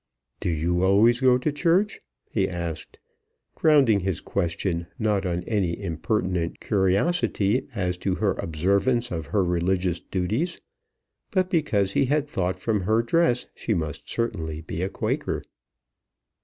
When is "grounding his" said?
3.53-4.19